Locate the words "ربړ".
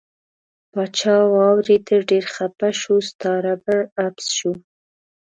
3.45-3.79